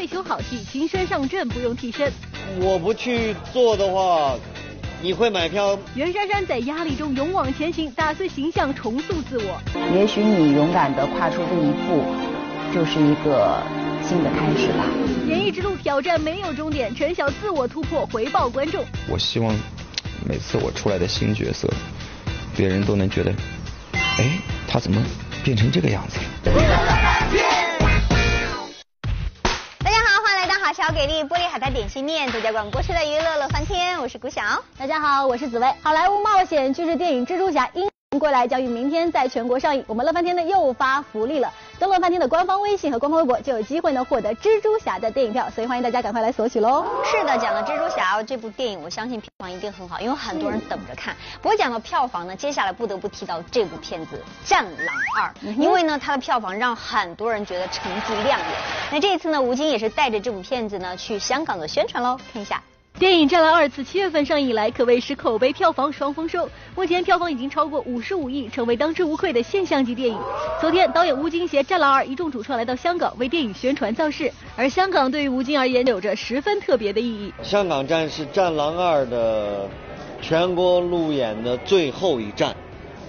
[0.00, 2.10] 为求好戏，亲身上阵不用替身。
[2.58, 4.34] 我不去做的话，
[5.02, 5.78] 你会买票？
[5.94, 9.60] 袁姗姗在压力中勇往前行，打碎形象，重塑自我。
[9.94, 12.02] 也许你勇敢的跨出这一步，
[12.72, 13.62] 就是一个
[14.02, 14.86] 新的开始吧。
[15.28, 18.82] 演艺之路挑战没有终点，陈晓自我突破，回报观众。
[19.06, 19.54] 我希望
[20.26, 21.68] 每次我出来的新角色，
[22.56, 23.34] 别人都能觉得，
[23.92, 25.02] 哎，他怎么
[25.44, 26.16] 变成这个样子
[26.50, 26.69] 了？
[31.00, 34.42] 给力玻璃海苔点心面，独家广播室的娱乐乐翻天，我是古晓。
[34.76, 35.66] 大家好，我是紫薇。
[35.82, 37.89] 好莱坞冒险巨制电影《蜘蛛侠：英
[38.20, 39.84] 归来》将于明天在全国上映。
[39.88, 46.86] 我们乐翻天呢又发福利了，登录翻天的官方微信和官方微博就有机会呢获得蜘蛛侠的电影票，所以欢迎大家赶快来索取喽。
[47.04, 51.16] 是的，讲了蜘蛛侠这部电影，我相信票房一定很好，因为很多人等着看。
[51.42, 58.48] 不过讲到票房呢，接下来不得不提到这部片子《战狼二》，因为呢它的票房让很多人觉得成绩亮眼。
[58.92, 62.62] 那这一次呢，吴京也是带着这部片子呢去香港做宣传喽，看一下。
[63.00, 66.46] 电影《战狼二》自七月份上映以来，可谓是口碑票房双丰收。
[66.76, 70.18] 目前票房已经超过五十五亿，成为当之无愧的现象级电影。
[70.60, 77.32] 昨天，导演吴京携《战狼二》一众主创来到香港为电影宣传造势，而香港对于吴京而言有着十分特别的意义。
[77.42, 79.66] 香港站是《战狼二》的
[80.20, 82.54] 全国路演的最后一站。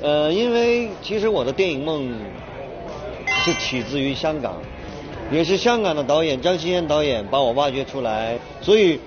[0.01, 2.17] 呃，因为其实我的电影梦
[3.43, 4.55] 是起自于香港，
[5.29, 8.97] 也是香港的导演张欣妍导演把我挖掘出来，所以。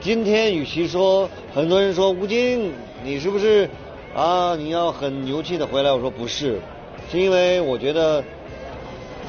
[0.00, 3.68] 今天与其说很多人说吴京，你是不是
[4.14, 4.54] 啊？
[4.56, 5.90] 你要很牛气的回来？
[5.90, 6.60] 我说不是，
[7.10, 8.22] 是因为我觉得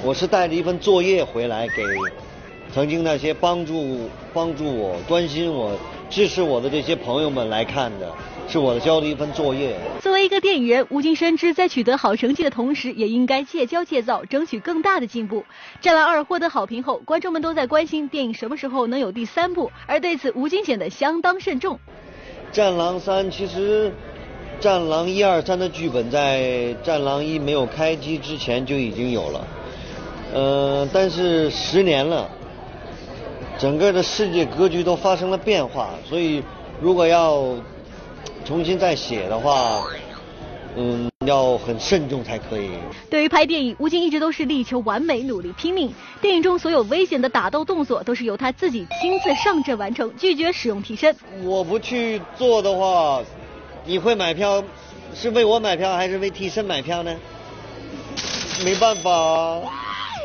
[0.04, 1.84] 我是带着一份作业回来给
[2.74, 5.78] 曾经那些帮助帮助我、关心我、
[6.10, 8.12] 支持我的这些朋友们来看的，
[8.48, 9.76] 是我的交的一份作业。
[10.02, 15.42] 作为一个电影人，吴京深知在取得好成绩的同时，也应该戒骄戒躁，争取更大的进步。
[15.82, 21.80] 《战狼二》获得好评后，观众们都在关心电影什么时候能有第三部，而对此，吴京显得相当慎重。
[22.56, 23.90] 《战狼三》其实，
[24.62, 26.42] 《战狼一二三》的剧本在
[26.84, 29.48] 《战狼一》没有开机之前就已经有了，
[30.34, 32.30] 呃，但是十年了，
[33.60, 36.44] 整个的世界格局都发生了变化，所以
[36.82, 37.56] 如果要。
[38.46, 39.84] 重新再写的话，
[40.78, 42.70] 嗯，要很慎重才可以。
[43.10, 45.94] 对于拍电影，吴京一直都是力求完美，努力拼命。
[46.22, 51.14] 电影中所有危险的打斗动作都是由他自己亲自上阵完成，拒绝使用替身。
[51.44, 53.22] 我不去做的话，
[53.86, 54.64] 你会买票？
[55.14, 57.14] 是为我买票还是为替身买票呢？
[58.64, 59.60] 没办法。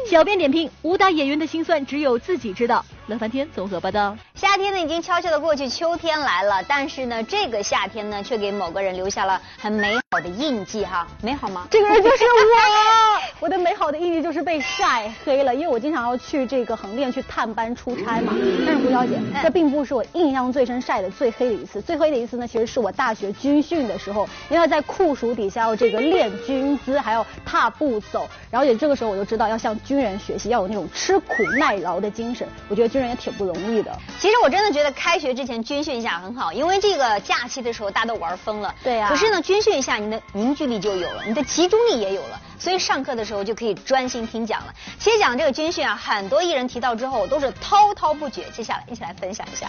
[0.07, 2.85] 小编点评：武打演员的心酸，只有自己知道。
[3.07, 4.17] 乐翻天综合报道。
[4.43, 6.61] 夏天呢已经悄悄的过去，秋天来了。
[6.67, 11.07] 但是呢，这个夏天呢，却给某个人留下了很美好的印记哈。
[11.23, 11.69] 美好吗？
[11.71, 13.23] 这个人就是我。
[13.39, 18.35] 我的美好的印记就是被晒黑了，因为我经常要去这个横店去探班出差嘛。
[18.67, 21.81] 但是胡小姐，这并不是我印象最深晒的最黑的一次。
[21.81, 28.29] 最黑的一次呢，其实是我大学军训的时候，因为在酷暑底下要这个练军姿，还要踏步走。
[28.51, 32.49] 然后也这个时候我就知道要向军人学习，要有那种吃苦耐劳的精神。
[32.69, 33.97] 我觉得军人也挺不容易的。
[34.19, 38.75] 其实我真的觉得开学之前军训一下很好，因为这个假期的时候大家都玩疯了。
[38.85, 39.09] 对呀。
[39.09, 44.73] 可是呢，军训一下你的凝聚力就有了，你的集中力也有了，所以上课的时候就可以专心听讲了。
[44.99, 48.45] 其实讲这个军训啊，很多艺人提到之后都是滔滔不绝。
[48.55, 49.69] 接下来一起来分享一下。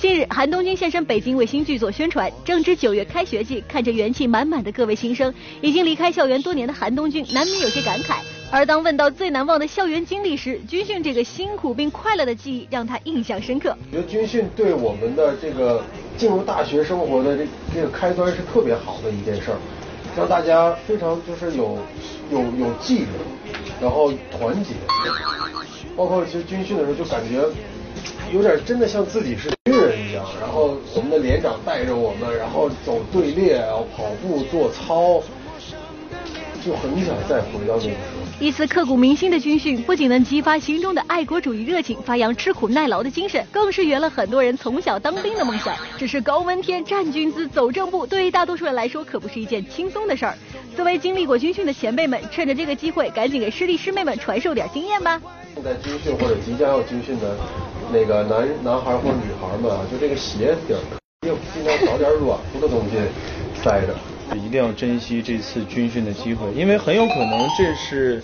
[0.00, 2.30] 近日，韩东君现身北京为新剧做宣传。
[2.44, 8.18] 正值九月开学季，看着元气满满的各位新生，已经离开校园多年的韩东君难免有些感慨。
[8.50, 13.76] 而当问到最难忘的校园经历时，军训这个辛苦并快乐的记忆让他印象深刻。
[13.92, 15.84] 我觉得军训对我们的这个
[16.16, 19.58] 进入大学生活的这这个开端是特别好的一件事儿，
[20.16, 21.76] 让大家非常就是有
[22.32, 23.06] 有有纪律，
[23.82, 24.70] 然后团结，
[25.94, 27.42] 包括其实军训的时候就感觉。
[28.30, 35.22] 有点真的像自己是军人一样，然后我们的连长带着我们，然后走队列，然后跑步做操，
[36.68, 38.28] 就很想再回到那个时候。
[38.38, 45.74] 一次刻骨铭心的军训，不仅能激发心中的爱国主义热情，发扬吃苦耐劳的精神，更是圆了很多人从小当兵的梦想。
[45.96, 50.36] 只是高温天站军姿走正步，对于大多数人来说可不是一件轻松的事儿。
[50.76, 55.20] 作为经历过军训的前辈们，趁着这个机会，赶紧给师弟师妹们传授点经验吧。
[55.54, 57.34] 正在军训或者即将要军训的。
[57.90, 60.80] 那个男男孩或者女孩们啊，就这个鞋底儿
[61.26, 62.98] 硬，尽量找点软乎的东西
[63.64, 63.94] 塞着。
[64.36, 68.22] 一定要珍惜这次军训的机会，因为很有可能这是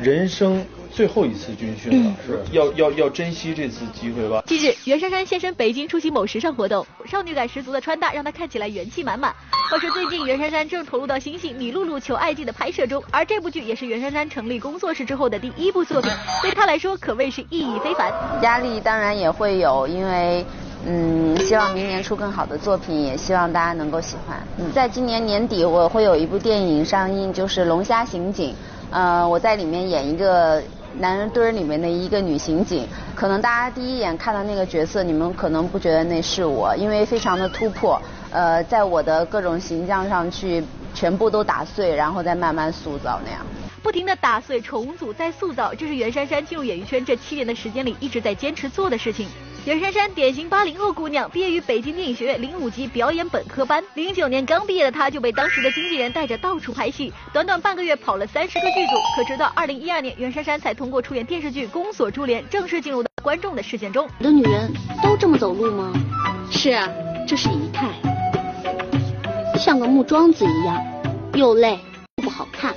[0.00, 4.42] 人生最后一次军训了，是要要要珍惜这次机会吧。
[4.46, 9.34] 近日，袁姗姗现身北京出席某时尚活动，少女感十足的穿搭让她看起来元气满满。
[9.70, 16.10] 话说最近，袁姗姗正投入到新戏《米露露求爱记》的拍摄中，而这部剧也是袁姗姗成立工作室之后的第一部作品，
[16.42, 18.12] 对她来说可谓是意义非凡。
[18.42, 20.44] 压力当然也会有，因为
[20.86, 24.38] 嗯，希望明年出更好的作品，也希望大家能够喜欢。
[24.56, 28.50] 嗯，在今年年底我会有一部电影上映，就是《龙虾刑警》，
[28.90, 30.62] 呃，我在里面演一个。
[30.98, 38.00] 男人堆儿里面的一个女刑警，可能大家第一眼看到那个角色，你们可能不觉得那是我，因为非常的突破，
[38.30, 43.44] 呃，在我的各种形象上去全部都打碎，然后再慢慢塑造那样。
[43.82, 49.28] 不停的打碎、重组、再塑造，这是袁姗姗进入演艺圈这七年的时间里一直在坚持做的事情。
[49.66, 53.82] 袁姗姗典型八零后姑娘，毕业于北京电影学院零五级表演本科班。
[53.94, 58.92] 零九年刚毕业的她就被当时的经纪人带着到处拍戏，短短半个月跑了三十个剧组。
[59.16, 64.08] 可直到二零一二年，袁姗姗才通过出演电视剧《宫锁珠帘》正式进入到观众的视线中。
[64.20, 64.72] 的女人
[65.02, 65.92] 都这么走路吗？
[66.48, 66.88] 是啊，
[67.26, 67.88] 这是仪态，
[69.58, 70.80] 像个木桩子一样，
[71.34, 71.76] 又累
[72.18, 72.72] 又不好看。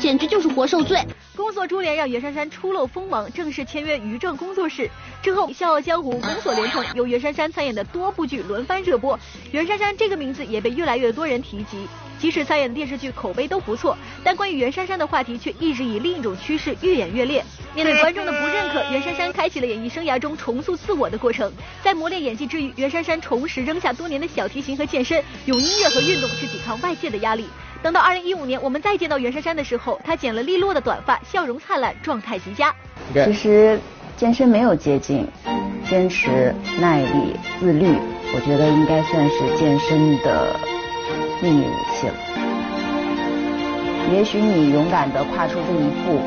[0.00, 0.98] 简直就是活受罪！
[1.34, 4.90] 《宫锁珠帘》让袁姗姗初露锋芒，正式签约于正工作室。
[5.22, 9.18] 之后，《笑傲江湖》《宫锁连城》由袁姗姗参演的多部剧轮番热播，
[9.50, 11.88] 袁姗姗这个名字也被越来越多人提及。
[12.18, 17.42] 即使参演的电视剧口碑都不错，但关于袁姗姗的话题却一直以另一种趋势愈演愈烈。
[17.74, 21.50] 面对观众的不认可，袁姗姗开启了演艺生涯中重塑自我的过程。
[21.82, 27.46] 在磨练演技之余，袁姗姗重拾扔下多年的小提琴和健身，用音乐和运动去抵抗外界的压力。
[27.82, 32.72] 等到二零一五年，我们再见到袁姗姗的时候，她剪了利落的短发，笑容灿烂，状态极佳。
[33.12, 33.80] 其实
[34.16, 35.26] 健身没有捷径，
[35.84, 37.86] 坚持、耐力、自律，
[38.34, 40.54] 我觉得应该算是健身的
[41.42, 42.14] 秘密武器了。
[44.14, 46.20] 也许你勇敢地跨出这一步，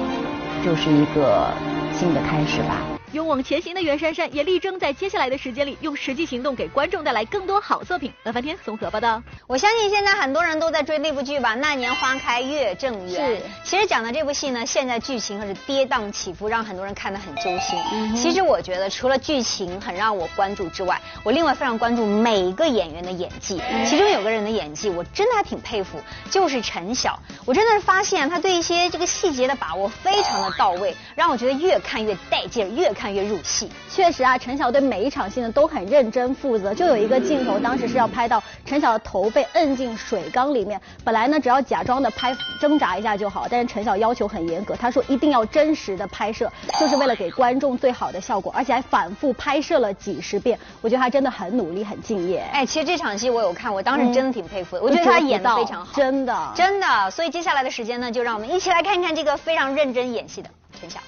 [0.66, 1.54] 就是一个
[1.94, 2.94] 新的开始吧。
[3.15, 8.12] 勇往前行的袁姗姗也力争在接下来的时间里用实际行动给观众带来更多好作品。
[8.23, 9.23] 乐翻天综合报道。
[9.47, 13.31] 我相信现在很多人都在追那部剧吧，《那年花开月正圆》。
[13.38, 13.41] 是。
[13.63, 17.79] 其实讲的这部戏呢，现在剧情可是跌宕起伏，让很多人看得很揪心。
[17.94, 18.13] 嗯。
[18.17, 23.61] 其实我觉得除了剧情很让我关注之外，我另外非常关注每一个演员的演技。
[23.88, 27.18] 其中有个人的演技我真的还挺佩服，就是陈晓。
[27.45, 33.05] 我真的是发现他对一些这个细节的把握非常的到位，让我觉得越看越带劲儿，越看。
[33.06, 36.74] 看越入戏，确实啊，陈晓对每一场戏呢都很认真负责。
[36.74, 50.57] 就有一个镜头，当时是要拍到陈晓的头被摁进水缸里面，本来呢只要假装的拍挣扎一下就好，但是陈晓要求很严格，他说一定要真实的拍摄，就是为了给观众最好的效果，而且还反复拍摄了几十遍。
[50.81, 52.40] 我觉得他真的很努力，很敬业。
[52.52, 57.12] 哎，其实这场戏我有看，我当时真的挺佩服的，我觉得他演的非常好，真的，真的。
[57.12, 60.50] 所以接下来的时间呢，就让我们一起来看看这个非常认真演戏的
[60.81, 61.00] 陈晓。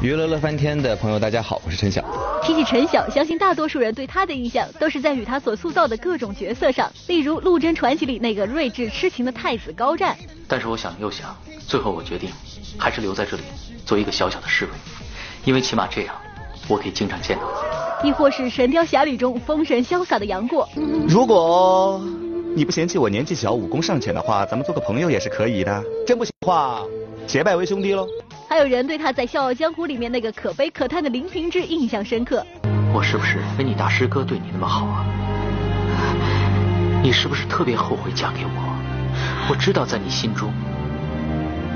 [0.00, 2.04] 娱乐乐翻天的朋友，大家好，我是陈晓。
[2.40, 10.16] 提起陈晓，相信大多数人对他的印象都是在与他所塑造的各种角色上，例如《陆贞传奇》里那个睿智痴情的太子高湛。
[10.46, 11.36] 但是我想又想，
[11.66, 12.30] 最后我决定
[12.78, 13.42] 还是留在这里
[13.84, 14.70] 做一个小小的侍卫，
[15.44, 16.14] 因为起码这样
[16.68, 17.42] 我可以经常见到
[18.00, 18.08] 你。
[18.08, 20.68] 亦或是《神雕侠侣》中风神潇洒的杨过。
[21.08, 22.00] 如果
[22.54, 25.82] 你不嫌弃我年纪小、武功尚浅的话，咱们做个朋友也是可以的。
[26.06, 26.82] 真不行的话，
[27.28, 28.08] 结拜为兄弟喽。
[28.48, 32.44] 还有人对他在《笑傲江湖》里面那个可悲可叹的林平之印象深刻。
[32.94, 35.04] 我是不是没你大师哥对你那么好啊？
[37.02, 39.50] 你是不是特别后悔嫁给我？
[39.50, 40.50] 我知道在你心中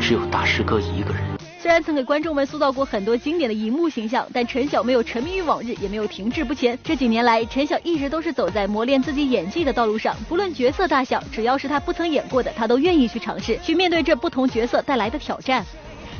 [0.00, 1.22] 只有大师哥一个人。
[1.62, 6.76] 虽然曾给观众们塑造过很多经典的荧幕形象，但陈晓没有沉迷于往日，也没有停滞不前。
[6.82, 10.16] 这几年来，陈晓一直都是走在磨练自己演技的道路上。
[10.28, 15.64] 不论角色大小，只要是他不曾演过的，他都愿意去尝试，去面对这不同角色带来的挑战。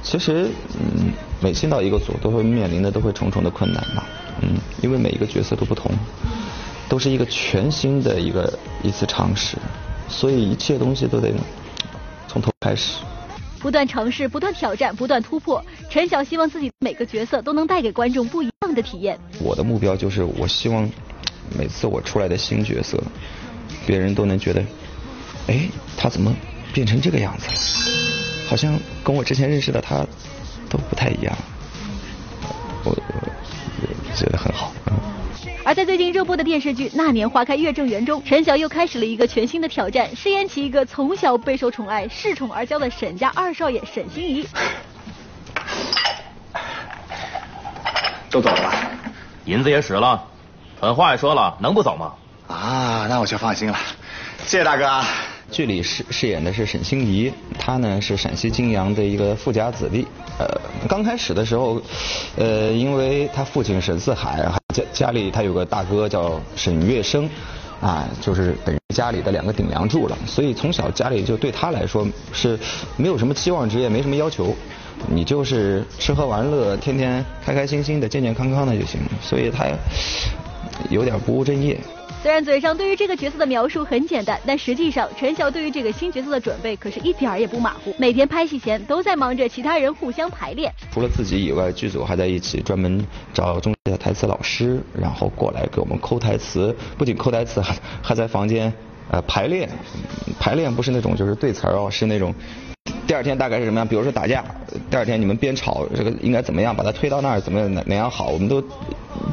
[0.01, 4.07] 其实，嗯，每进到一个组，都会面临的都会重重的困难吧，
[4.43, 5.91] 嗯，因为每一个角色都不同，
[6.89, 9.57] 都是一个全新的一个一次尝试，
[10.09, 11.33] 所以一切东西都得
[12.29, 12.99] 从头开始。
[13.63, 15.65] 不断尝试，不断挑战，不断突破。
[15.89, 19.17] 陈晓希望自己每个角色都能带给观众不一样的体验。
[19.41, 20.91] 我的目标就是，我希望
[21.57, 23.01] 每次我出来的新角色，
[23.87, 24.65] 别人都能觉得，
[25.47, 26.35] 哎，他怎么
[26.75, 27.55] 变成这个样子了？
[28.49, 30.05] 好像跟我之前认识的他
[30.69, 31.33] 都不太一样，
[32.85, 32.93] 我
[34.15, 34.73] 觉得很好。
[34.91, 35.12] 嗯
[35.65, 44.47] 而在最近热播的电视剧《那年花开月正圆》中，陈晓又开始了一个全新的挑战，饰演起一个从小备受宠爱、恃宠而骄的沈家二少爷沈心怡。
[48.29, 48.91] 都走了吧？
[49.45, 50.25] 银子也使了，
[50.81, 52.13] 狠话也说了，能不走吗？
[52.49, 53.79] 啊，那我就放心了。
[54.45, 55.05] 谢谢大哥。
[55.53, 60.07] 剧里饰饰演的是沈星移，他呢是陕西泾阳的一个富家子弟。
[60.39, 60.49] 呃，
[60.89, 61.81] 刚开始的时候，
[62.37, 67.29] 呃，因为他父亲沈四海，家家里他有个大哥叫沈月生，
[67.81, 70.17] 啊，就是等于家里的两个顶梁柱了。
[70.27, 72.59] 所以从小家里就对他来说是
[72.97, 74.55] 没有什么期望值，也没什么要求，
[75.09, 79.01] 你就是吃喝玩乐，天天开开心心的、健健康康的就行。
[79.21, 79.67] 所以他
[80.91, 81.79] 有点不务正业。
[82.23, 87.93] 虽然嘴上对于这个角色的描述很简单，但实际上陈晓对于这个新角色的准备可是一点儿也不马虎。
[87.99, 90.73] 每天拍戏前都在忙着其他人互相排练。
[90.93, 96.73] 除了自己以外，剧组还在一起专门找中戏的台词老师，然后过来给我们抠台词。
[96.97, 98.73] 不仅抠台词，还还在房间
[99.11, 99.69] 呃排练。
[100.39, 102.33] 排练不是那种就是对词儿哦，是那种
[103.13, 103.87] 第二天大概是什么样？
[103.87, 104.43] 比如说打架，
[104.91, 108.65] 第二天你们边吵这个应该怎么样，把它推到那儿怎么样哪哪样好，我们都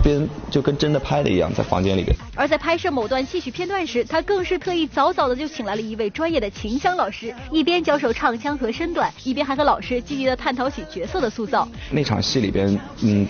[0.03, 2.13] 边就跟真的拍的一样，在房间里边。
[2.35, 11.65] 而在拍摄某段戏曲片段时，他更是特意早早的就请来了一位专业的秦腔老师，一边教授唱腔和身段，一边还和老师积极的探讨起角色的塑造。
[11.89, 13.25] 那场戏里边，嗯，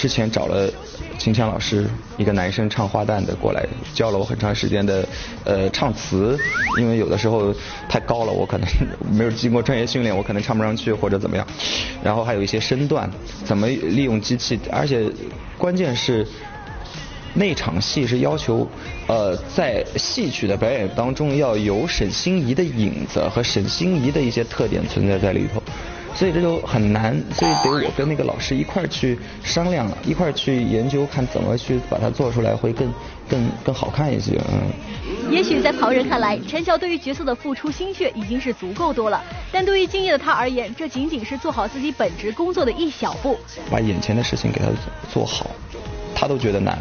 [0.00, 0.72] 之前找了
[1.18, 5.06] 秦腔老师，一个男生唱花旦的过来，教了我很长时间的
[5.44, 6.38] 呃唱词，
[6.78, 7.54] 因为有的时候
[7.86, 8.66] 太高了，我可能
[9.12, 11.46] 没有经过专业训练，我可能唱不上去或者怎么样。
[12.02, 13.10] 然后还有一些身段，
[13.44, 15.04] 怎么利用机器，而且
[15.58, 16.26] 关键是。
[17.32, 18.66] 那场戏是要求，
[19.06, 25.62] 呃，在戏曲的表演当中要有沈心怡的影子和沈心怡的一些特点存在在里头，
[26.14, 32.92] 所以这就很难，所以得我跟那个老师一块儿去商量，一块儿去研究，看怎么去把它做出来会更
[33.28, 34.38] 更更好看一些。
[34.52, 34.70] 嗯。
[35.30, 43.38] 也许在旁人看来，陈晓对于角色的付出心血已经是足够多了，但对于敬业的他而言，这仅仅是做好自己本职工作的一小步。
[43.70, 44.66] 把眼前的事情给他
[45.10, 45.46] 做好，
[46.14, 46.76] 他都觉得难。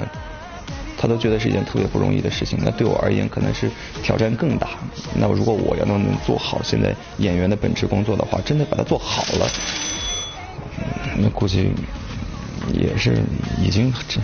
[1.02, 3.72] 他都觉得是一件特别不容易的事情，那对我而言可能是
[4.04, 4.72] 挑战更大。
[5.16, 9.50] 那如果我要能能做好现在演员的本职工作的话，真的把它做好了，
[11.18, 11.72] 那估计
[12.74, 13.18] 也是
[13.64, 14.20] 已经这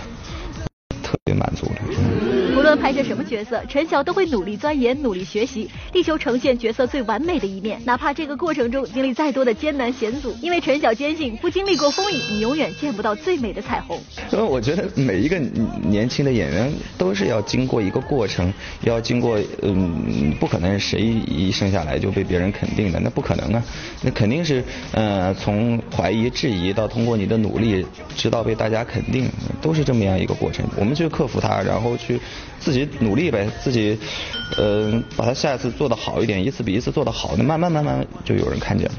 [1.01, 2.34] 特别满足了。
[2.75, 7.79] 拍摄什么角色，陈晓都会努力钻研、努力学习，力求呈现角色最完美的一面。
[7.85, 13.99] 哪怕这个过程中经历再多的艰难险阻，因为陈晓坚信，不经历过风雨，你永远见不到最美的彩虹。
[14.31, 15.37] 因为我觉得每一个
[15.83, 18.53] 年轻的演员都是要经过一个过程，
[18.83, 23.63] 要经过嗯，不可能谁一生下来就被别人肯定的，那不可能啊。
[24.01, 29.29] 那肯定是呃，从怀疑、质疑到通过你的努力，直到被大家肯定，
[29.61, 30.65] 都是这么样一个过程。
[30.75, 32.19] 我们去克服它，然后去。
[32.65, 33.95] 自己努力呗，自己，
[34.57, 38.93] 呃，把它下一次做得好一点，一次比一次做得好，那慢慢慢慢就有人看见了。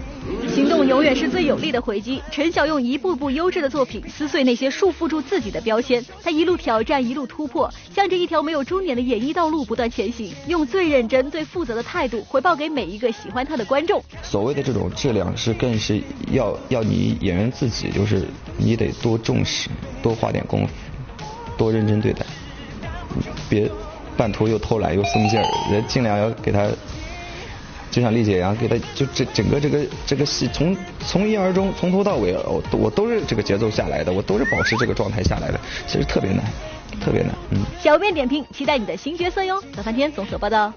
[0.55, 2.23] 行动永远是最有力的回击。
[2.31, 14.01] 陈晓用一步步优质的作品撕碎那些束缚住自己的标签，他一路挑战，一路突破，向着一条没有终点的演艺道路不断前行，用最认真、最负责的态度回报给每一个喜欢他的观众。
[14.23, 18.25] 所谓的这种质量，是更是要要你演员自己，就是
[18.57, 19.69] 你得多重视，
[20.01, 20.73] 多花点功夫，
[21.59, 22.25] 多认真对待。
[23.49, 23.71] 别
[24.17, 26.67] 半途又偷懒又松劲儿，人尽量要给他，
[27.91, 30.77] 就像丽姐一样，给他就这整个这个这个戏从
[31.07, 36.45] 从一而终，从头到尾，我我都是这个节奏下来的，我都是保持这个状态下来的，其实特别难，
[37.01, 37.61] 特别难，嗯。
[37.83, 39.63] 小编点评：期待你的新角色哟。
[39.75, 40.73] 早饭天综合报道。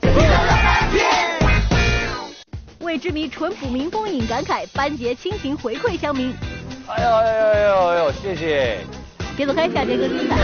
[2.80, 6.34] 未知迷淳朴民风引感慨，班杰亲情回馈乡民。
[6.88, 8.78] 哎呦哎呦哎呦哎呦，谢谢。
[9.38, 10.36] 别走开，下节更精彩。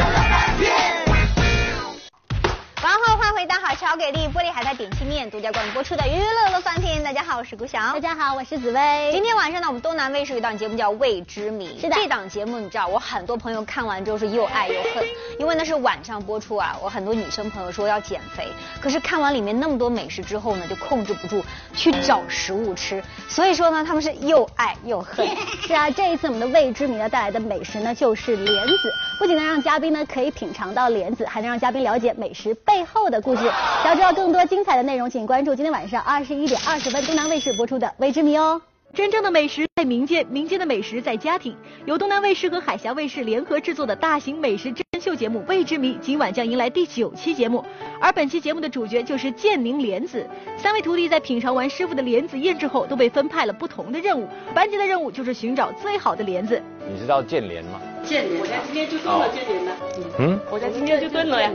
[3.05, 7.03] 欢迎回到好巧给力玻璃海苔点心面独家冠名播出的娱乐乐翻天。
[7.03, 7.93] 大家好，我是顾翔。
[7.93, 9.09] 大家好，我是紫薇。
[9.13, 11.77] 今天晚上呢，我们东南卫视有一档节目叫《未知谜》。
[11.81, 11.95] 是的。
[11.95, 15.03] 这档节目你知道，我很多朋友看完之后是又爱又恨，
[15.39, 16.75] 因为那是晚上播出啊。
[16.81, 18.47] 我很多女生朋友说要减肥，
[18.81, 21.43] 可是看完里面那么多美食之后呢，就控制不住
[21.75, 23.03] 去找食物吃。
[23.29, 25.27] 所以说呢，他们是又爱又恨。
[25.67, 33.43] 是啊，这一次我们的未知谜呢带来的美食呢就是莲子，不仅能让嘉宾呢可以品尝到莲子，还能让嘉宾了解美食背后的故事。
[33.81, 38.61] 想要知道更多精彩的内容，请关注今天晚上二十一点二十分东南卫视播出的《未知谜》哦。
[38.93, 41.55] 真正的美食在民间，民间的美食在家庭。
[41.85, 44.71] 由东南卫视和海峡卫视联合制作的大型美食
[45.05, 47.63] 秀节目《未知谜》，今晚将迎来第九期节目。
[48.01, 50.27] 而本期节目的主角就是建宁莲子。
[50.57, 54.27] 三位徒弟在品尝完师傅的莲子宴之后，都被分派了不同的任务。
[54.55, 56.59] 班级的任务就是寻找最好的莲子。
[56.91, 57.79] 你知道建莲吗？
[58.03, 59.71] 建莲，我家今天就炖了建莲了。
[60.17, 61.51] 嗯，我家今天就炖了呀。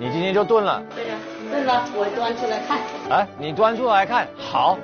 [0.00, 0.82] 你今天就炖了？
[0.94, 1.18] 对呀。
[1.50, 2.80] 炖了，我端出来看。
[3.10, 4.78] 哎，你端出来看，好。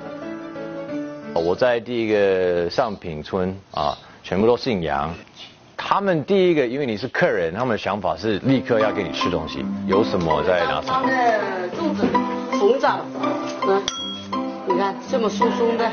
[1.33, 5.11] 我在第一个上品村啊，全部都姓杨。
[5.75, 9.65] 他们第一个，因为你是客人，他们的想法是立刻要给你吃东西。
[9.87, 10.81] 有什么再拿？
[10.81, 12.05] 的肚子、
[12.59, 12.99] 红枣，
[13.67, 13.81] 嗯，
[14.67, 15.85] 你看这么松松的。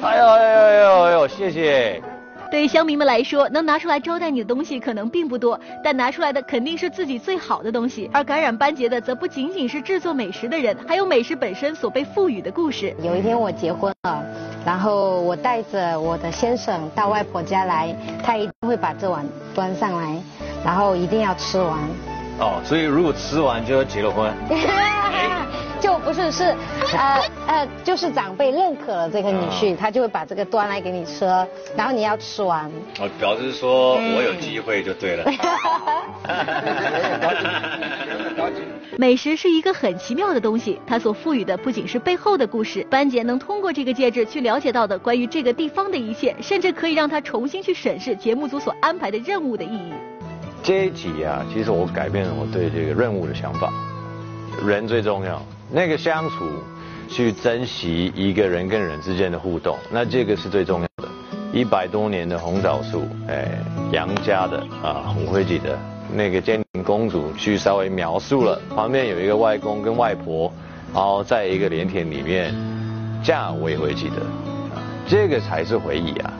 [0.00, 2.02] 哎呦哎呦哎呦哎呦，谢谢。
[2.50, 8.08] 对于乡民们来说，能拿出来招待你的东西可能并不多，但拿出来的肯定是自己最好的东西。
[8.12, 12.94] 而感染班杰的，则不仅仅是制作美食的人，还有美食本身所被赋予的故事。
[13.02, 14.24] 有一天我结婚了，
[14.64, 20.18] 然后我带着我的先生到外婆家来，他一定会把这碗端上来，
[20.64, 21.78] 然后一定要吃完。
[22.40, 24.32] 哦，所以如果吃完就要结了婚。
[26.08, 26.44] 就不是是，
[26.96, 31.26] 呃呃，就是长辈认可了这个女婿，他就会把这个端来给你吃，
[31.76, 32.64] 然后你要吃完。
[32.98, 35.30] 哦，表示说我有机会就对了。
[38.96, 49.92] 美食是一个很奇妙的东西，它所赋予的不仅是背后的故事，班杰能通过这个戒指去了解到的关于这个地方的一切，甚至可以让他重新去审视节目组所安排的任务的意义。
[50.62, 53.70] 这一集啊，其实我改变了我对这个任务的想法，
[54.66, 55.44] 人最重要。
[55.70, 56.48] 那个相处，
[57.08, 61.08] 去珍惜一个人跟人之间的互动，那这个是最重要的。
[61.52, 63.58] 一百多年的红枣树，哎，
[63.92, 65.78] 杨家的啊，我会记得
[66.14, 70.52] 那个建宁公主去稍微描述了，旁边有一个外公跟外婆，
[70.94, 72.54] 然后在一个莲田里面，
[73.22, 74.16] 这样我也会记得，
[75.06, 76.32] 这个才是回忆啊。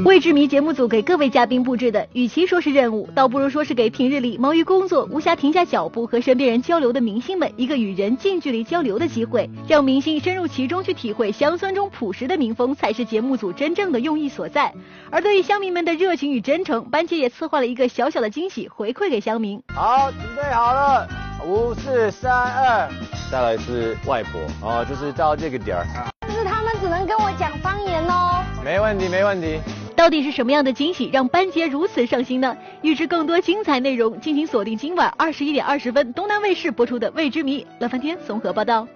[0.00, 14.74] 未知谜节目组给各位嘉宾布置的，与其说是任务，倒不如说是给平日里忙于工作、无暇停下脚步和身边人交流的明星们一个与人近距离交流的机会，让明星深入其中去体会乡村中朴实的民风，才是节目组真正的用意所在。
[15.10, 19.62] 而对于乡民们的热情与真诚，班姐也策划了一个小小的惊喜回馈给乡民。
[19.72, 21.08] 好，准备好了，
[21.46, 22.88] 五四三二，
[23.30, 25.86] 再来是外婆，哦，就是到这个点儿。
[26.20, 28.42] 但是他们只能跟我讲方言哦。
[28.64, 29.60] 没问题，没问题。
[29.96, 32.56] 到底是什么样的惊喜让班杰如此上心呢？
[32.82, 37.62] 预知更多精彩内容，敬请锁定今晚二十一点二十分东南卫视播出的《未知谜》。
[37.78, 38.86] 乐翻天综合报道。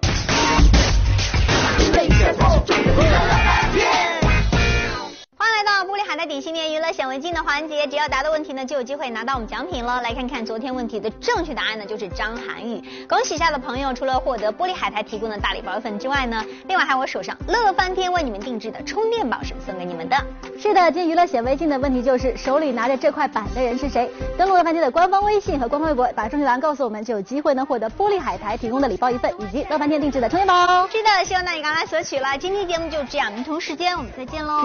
[7.39, 10.01] 的环节，只要答对问题呢，就有机会拿到我们奖品了。
[10.01, 12.83] 来看看昨天问题的正确答案呢，就是张涵予。
[13.07, 20.17] 恭喜一下的朋友，除了获得玻璃海苔提供的大礼包一份之外呢，另外还有我手上乐翻天为你们定制的充电宝是送给你们的。
[20.59, 24.11] 是的，今天娱乐显微镜的问题就是手里拿着这块板的人是谁？
[24.37, 30.85] 登录乐翻天的官方微信和官方微博，把正确答案告诉我们，就有机会呢获得玻璃海苔提供的礼包一份，以及乐翻天定制的充电宝。
[30.87, 32.37] 是的，希望大家赶快索取了。
[32.37, 34.57] 今天节目就这样，明同时间我们再见喽。